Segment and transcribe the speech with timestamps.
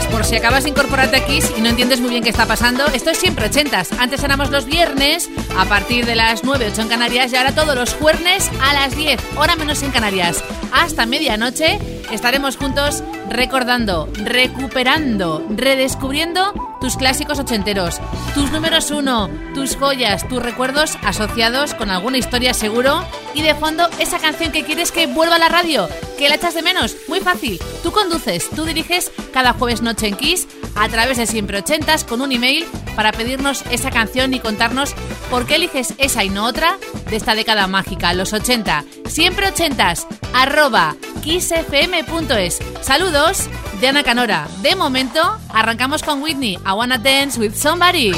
[0.00, 2.86] por si acabas de incorporarte aquí y no entiendes muy bien qué está pasando.
[2.94, 3.92] Esto es siempre ochentas.
[3.98, 7.74] Antes éramos los viernes a partir de las 9, 8 en Canarias y ahora todos
[7.74, 10.42] los jueves a las 10, hora menos en Canarias.
[10.72, 11.78] Hasta medianoche
[12.10, 18.00] estaremos juntos recordando, recuperando, redescubriendo tus clásicos ochenteros,
[18.34, 23.88] tus números uno, tus joyas, tus recuerdos asociados con alguna historia seguro y de fondo
[23.98, 26.96] esa canción que quieres que vuelva a la radio, que la echas de menos.
[27.08, 31.58] Muy fácil, tú conduces, tú diriges cada jueves noche en Kiss a través de siempre
[31.58, 32.64] ochentas con un email
[32.96, 34.94] para pedirnos esa canción y contarnos
[35.30, 36.78] por qué eliges esa y no otra
[37.10, 38.84] de esta década mágica, los 80.
[39.06, 42.58] Siempre ochentas, arroba kissfm.es.
[42.80, 43.48] Saludos
[43.80, 44.48] de Ana Canora.
[44.62, 46.54] De momento, arrancamos con Whitney.
[46.66, 48.12] I Wanna Dance with Somebody.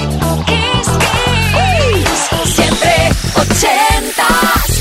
[2.44, 4.73] Siempre ochentas.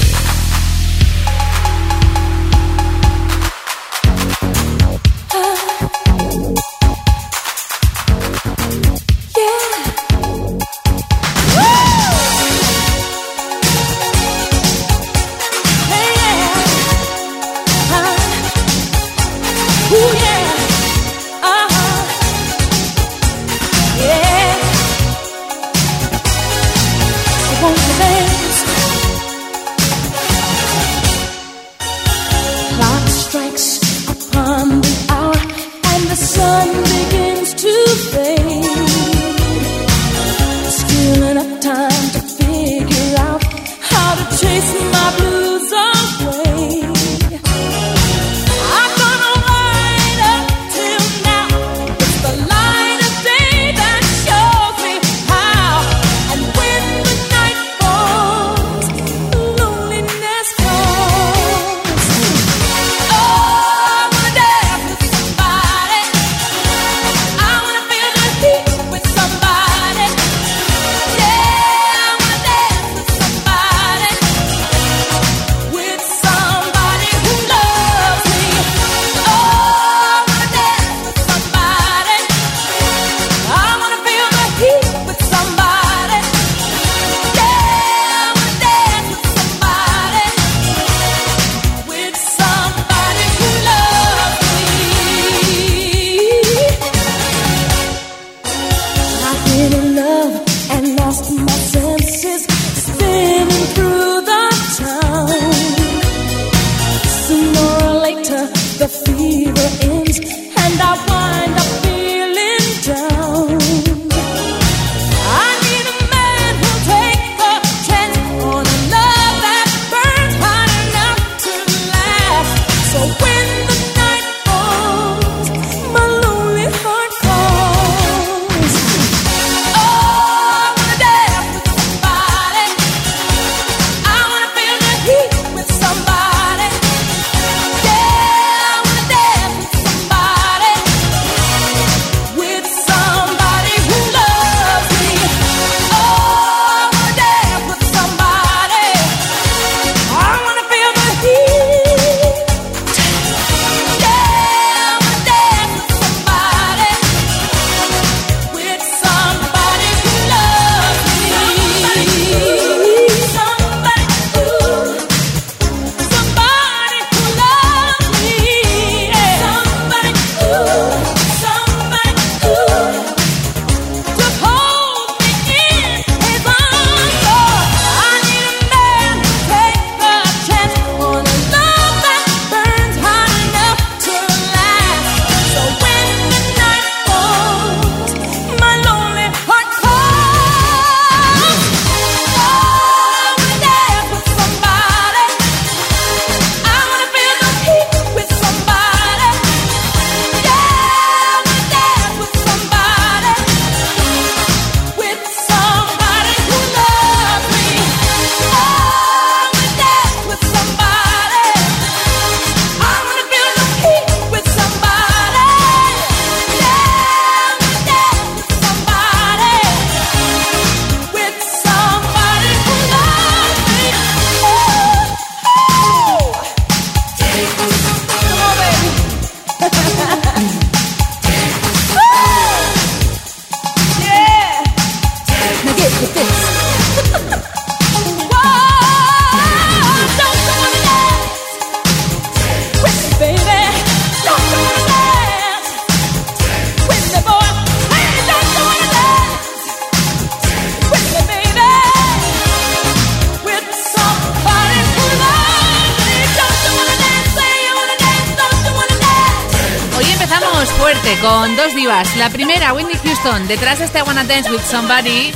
[261.56, 262.16] Dos divas.
[262.18, 265.32] La primera, Whitney Houston, detrás de este Wanna Dance with Somebody,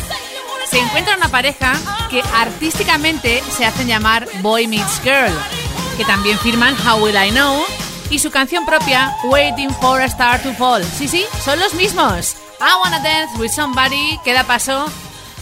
[0.70, 1.74] se encuentra una pareja
[2.10, 5.34] que artísticamente se hacen llamar Boy Meets Girl,
[5.98, 7.64] que también firman How Will I Know
[8.10, 10.84] y su canción propia, Waiting for a Star to Fall.
[10.84, 12.36] Sí, sí, son los mismos.
[12.60, 14.90] I Wanna Dance with Somebody, queda paso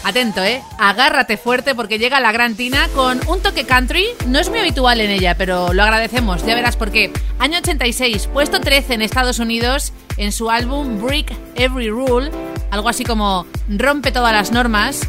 [0.06, 0.62] Atento, ¿eh?
[0.78, 4.06] Agárrate fuerte porque llega la gran Tina con un toque country.
[4.28, 6.46] No es muy habitual en ella, pero lo agradecemos.
[6.46, 7.12] Ya verás por qué.
[7.40, 12.30] Año 86, puesto 13 en Estados Unidos en su álbum Break Every Rule.
[12.70, 15.02] Algo así como Rompe todas las normas.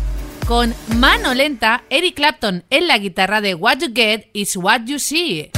[0.46, 4.98] Con mano lenta, Eric Clapton en la guitarra de What You Get is What You
[4.98, 5.50] See.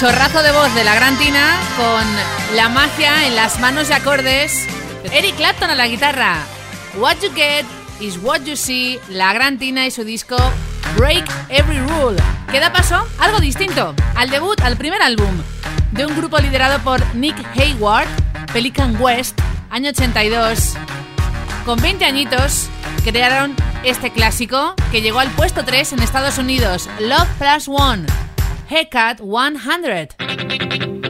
[0.00, 4.66] Chorrazo de voz de la gran Tina con la magia en las manos y acordes.
[5.12, 6.38] Eric Clapton a la guitarra.
[6.96, 7.66] What you get
[8.00, 10.38] is What You See, la gran Tina y su disco
[10.96, 12.16] Break Every Rule,
[12.50, 15.42] que da paso algo distinto, al debut, al primer álbum
[15.92, 18.08] de un grupo liderado por Nick Hayward,
[18.54, 20.76] Pelican West, año 82.
[21.66, 22.70] Con 20 añitos,
[23.04, 28.06] crearon este clásico que llegó al puesto 3 en Estados Unidos, Love Plus One,
[28.70, 31.09] Hecate 100.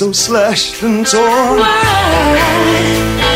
[0.00, 1.58] so slashed and torn.
[1.58, 3.29] Why?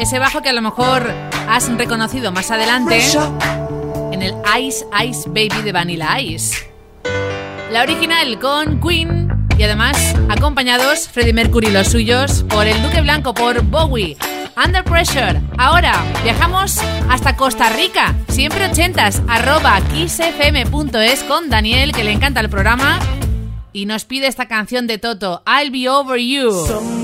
[0.00, 1.08] Ese bajo que a lo mejor
[1.48, 3.00] has reconocido más adelante
[4.10, 6.70] en el Ice Ice Baby de Vanilla Ice.
[7.70, 9.96] La original con Queen y además
[10.28, 14.16] acompañados Freddie Mercury y los suyos por el Duque Blanco, por Bowie.
[14.56, 15.40] Under Pressure.
[15.56, 18.14] Ahora viajamos hasta Costa Rica.
[18.28, 22.98] Siempre ochentas, arroba kissfm.es con Daniel, que le encanta el programa.
[23.72, 27.03] Y nos pide esta canción de Toto, I'll Be Over You.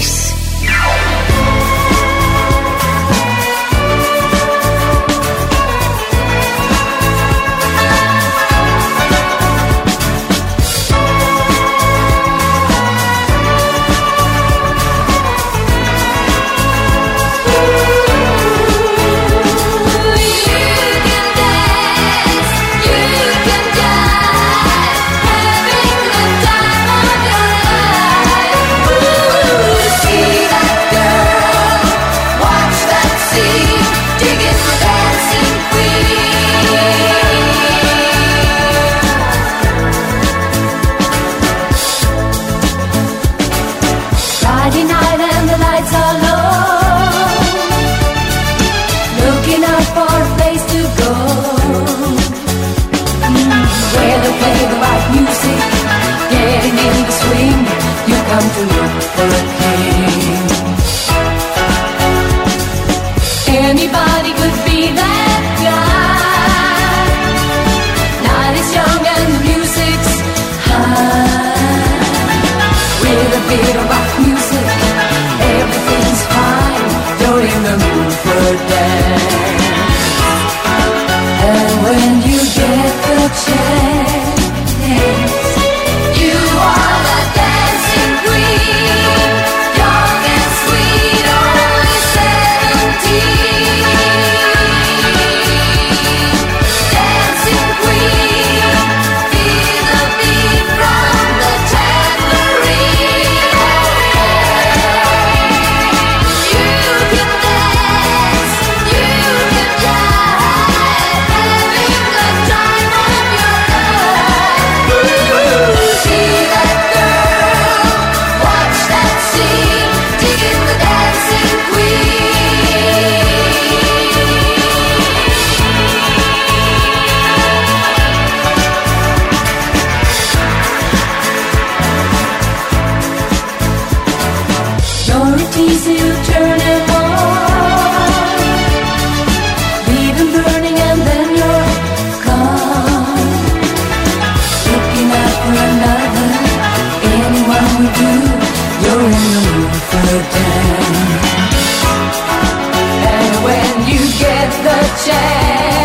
[154.63, 155.80] The chance,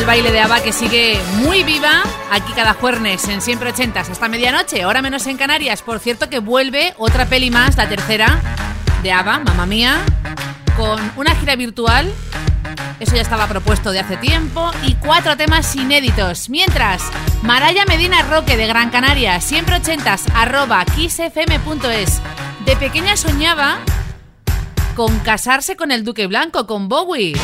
[0.00, 4.30] del baile de ABBA que sigue muy viva aquí cada jueves en Siempre Ochentas hasta
[4.30, 5.82] medianoche, hora menos en Canarias.
[5.82, 8.40] Por cierto que vuelve otra peli más, la tercera
[9.02, 9.98] de ABBA, mamá mía,
[10.74, 12.10] con una gira virtual.
[12.98, 16.48] Eso ya estaba propuesto de hace tiempo y cuatro temas inéditos.
[16.48, 17.02] Mientras,
[17.42, 22.22] Maraya Medina Roque de Gran Canaria, siempre ochentas, arroba kissfm.es.
[22.64, 23.80] De pequeña soñaba
[24.96, 27.34] con casarse con el Duque Blanco, con Bowie.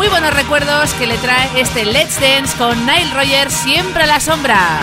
[0.00, 4.18] Muy buenos recuerdos que le trae este Let's Dance con Nile Rogers siempre a la
[4.18, 4.80] sombra.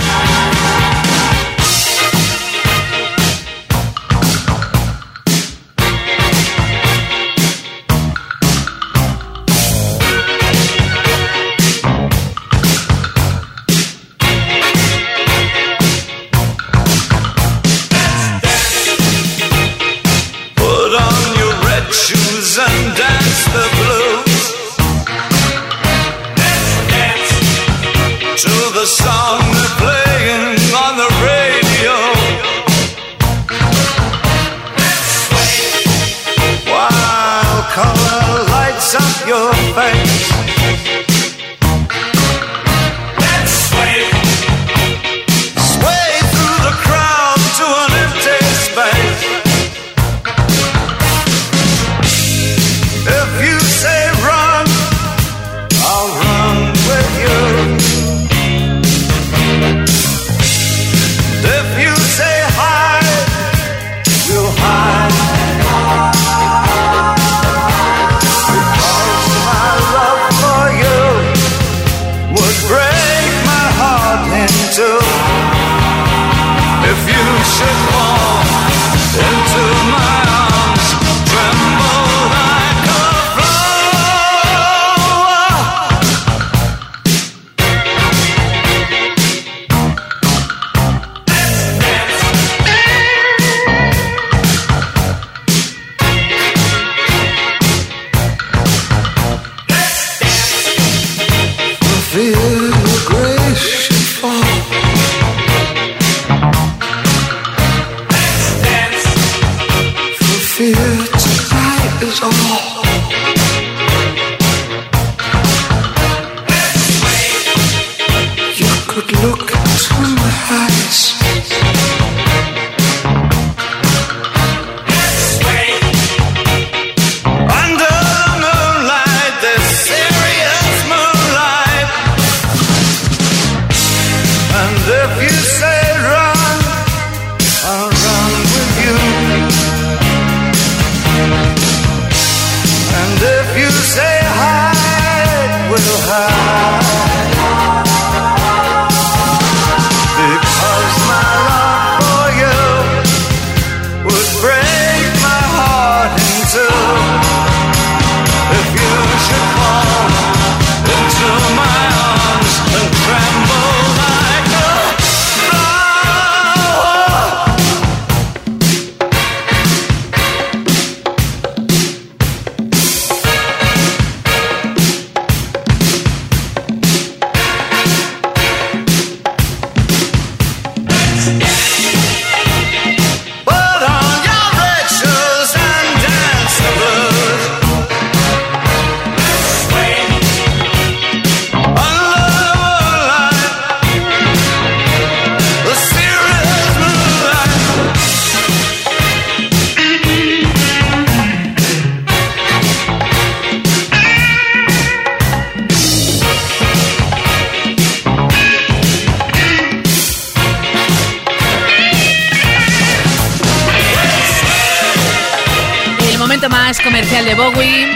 [216.68, 217.88] Más comercial de Bowie,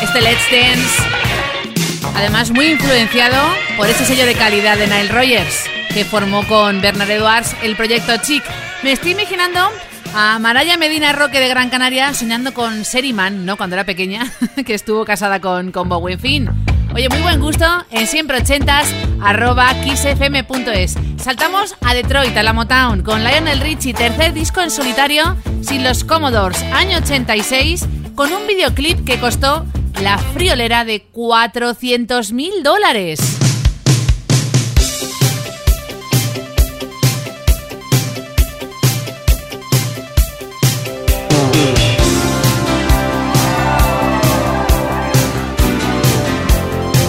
[0.00, 1.02] este Let's Dance.
[2.14, 3.36] Además, muy influenciado
[3.76, 8.12] por ese sello de calidad de Nile Rogers, que formó con Bernard Edwards el proyecto
[8.18, 8.44] Chic.
[8.84, 9.68] Me estoy imaginando
[10.14, 13.56] a Maraya Medina Roque de Gran Canaria soñando con Seriman, ¿no?
[13.56, 14.32] Cuando era pequeña,
[14.64, 16.14] que estuvo casada con, con Bowie.
[16.14, 16.50] En fin.
[16.94, 18.88] Oye, muy buen gusto en siempre ochentas
[19.20, 20.94] arroba kissfm.es.
[21.16, 26.04] Saltamos a Detroit, a la Motown, con Lionel Richie, tercer disco en solitario, sin los
[26.04, 29.64] Commodores, año 86, con un videoclip que costó
[30.02, 33.20] la friolera de 400 mil dólares.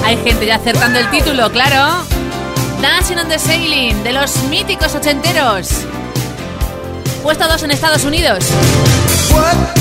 [0.04, 2.04] Hay gente ya acertando el título, claro.
[2.82, 5.70] Dancing on the Sailing, de los míticos ochenteros.
[7.24, 8.44] Puesto 2 en Estados Unidos.
[9.34, 9.81] What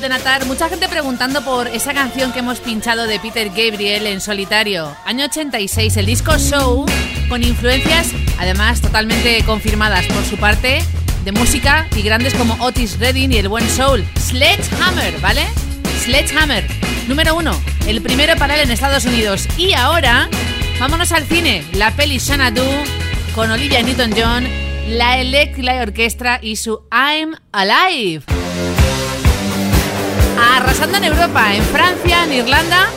[0.00, 4.22] De Natar, mucha gente preguntando por esa canción que hemos pinchado de Peter Gabriel en
[4.22, 4.96] solitario.
[5.04, 6.86] Año 86, el disco Show,
[7.28, 10.82] con influencias además totalmente confirmadas por su parte
[11.24, 14.02] de música y grandes como Otis Redding y el buen Soul.
[14.18, 15.44] Sledgehammer, ¿vale?
[16.02, 16.66] Sledgehammer,
[17.06, 17.52] número uno,
[17.86, 19.46] el primero para él en Estados Unidos.
[19.58, 20.26] Y ahora,
[20.80, 22.64] vámonos al cine, la peli Xanadu
[23.34, 24.48] con Olivia Newton-John,
[24.88, 28.31] la Electra Orquestra y su I'm Alive
[30.56, 32.88] arrasando en Europa, en Francia, en Irlanda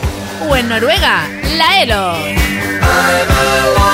[0.47, 1.27] o en Noruega.
[1.57, 3.84] La ELO.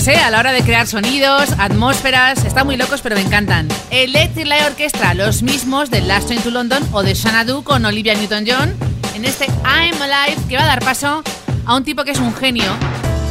[0.00, 0.24] Únicos, ¿eh?
[0.24, 3.68] A la hora de crear sonidos, atmósferas, están muy locos, pero me encantan.
[3.90, 8.14] Electric Light Orchestra, los mismos de Last Train to London o de Xanadu con Olivia
[8.14, 8.74] Newton-John,
[9.14, 11.22] en este I'm Alive que va a dar paso
[11.66, 12.70] a un tipo que es un genio,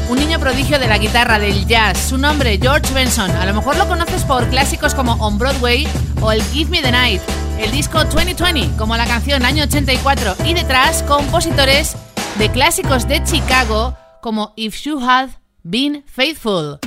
[0.10, 1.98] un niño prodigio de la guitarra del jazz.
[1.98, 3.32] Su nombre, George Benson.
[3.32, 5.88] A lo mejor lo conoces por clásicos como On Broadway
[6.22, 7.22] o el Give Me the Night,
[7.60, 11.96] el disco 2020, como la canción Año 84, y detrás compositores
[12.38, 16.80] de clásicos de Chicago como If You Had Been Faithful.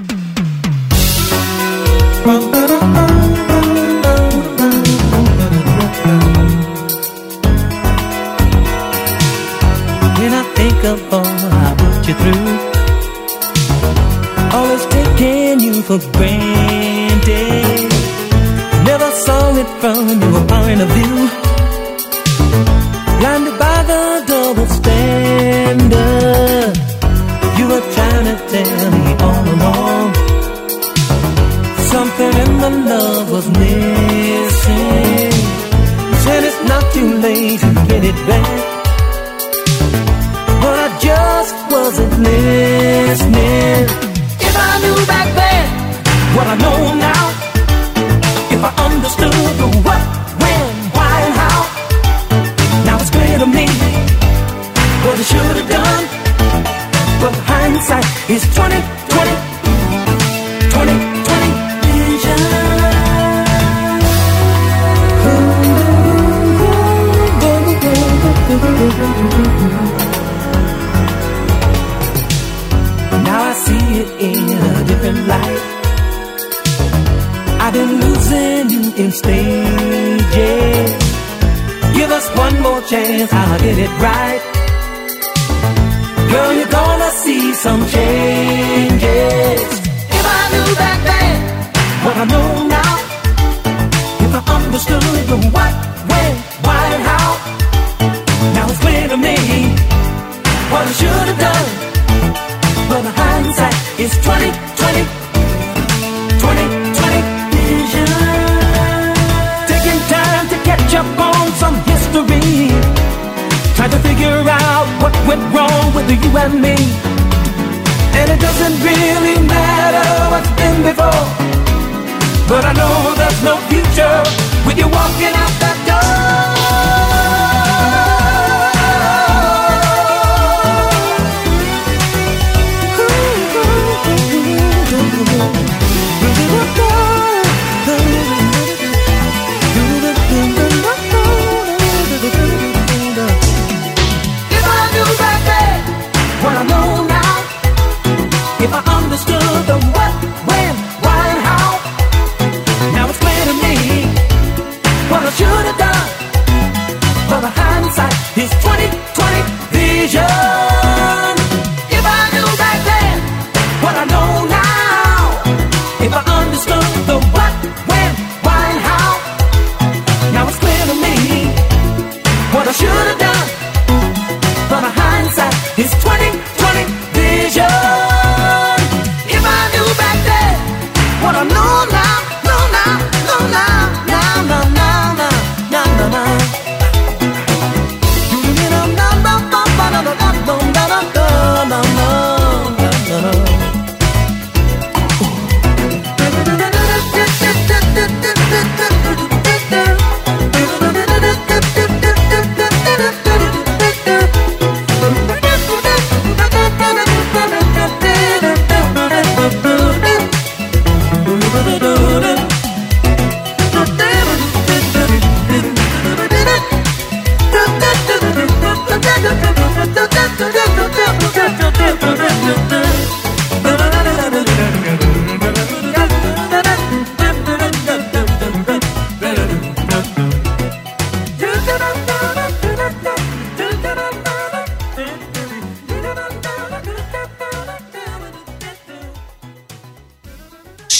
[10.18, 12.58] When I think of all I put you through,
[14.56, 17.92] always taking you for granted.
[18.86, 21.28] Never saw it from your point of view.
[23.20, 26.76] Blinded by the double standard,
[28.24, 28.91] turn it down.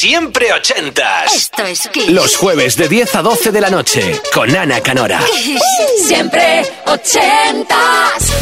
[0.03, 1.33] Siempre ochentas.
[1.33, 2.09] Esto es Kiss.
[2.09, 5.21] Los jueves de 10 a 12 de la noche con Ana Canora.
[5.25, 5.63] Kiss.
[6.09, 8.33] Siempre ochentas.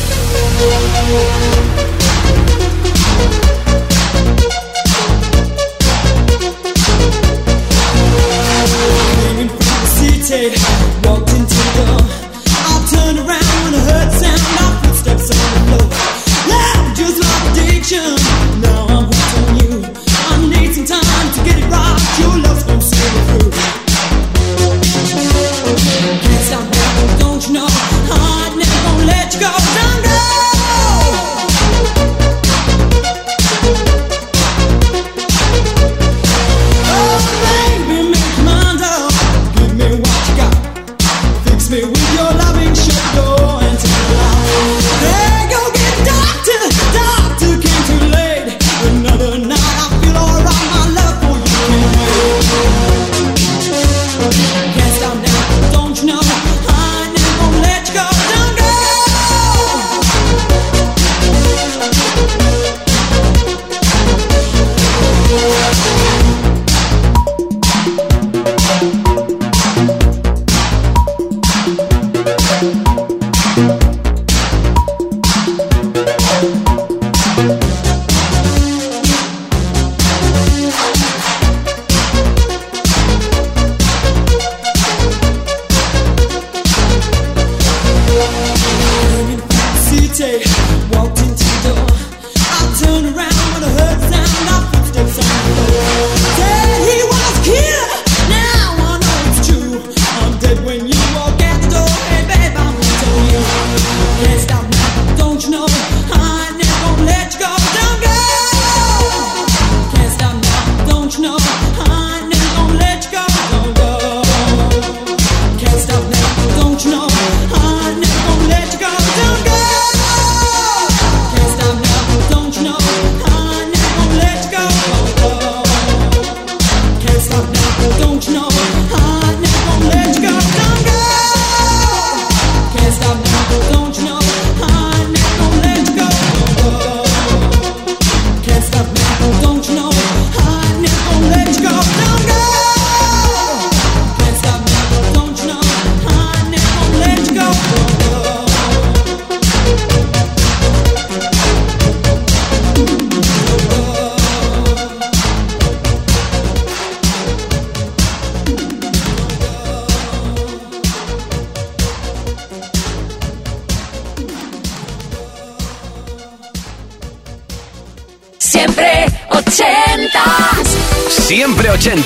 [11.04, 12.00] Walked into the door.
[12.56, 15.86] I turned around when I heard sound of footsteps on the floor.
[16.48, 18.59] Loud, just like addiction.
[22.20, 23.39] you love, I'm